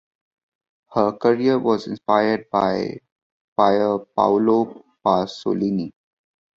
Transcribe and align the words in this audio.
Her 0.95 1.11
career 1.11 1.59
was 1.59 1.85
inspired 1.85 2.47
by 2.49 3.01
Pier 3.55 3.99
Paolo 4.15 4.83
Pasolini. 5.05 5.91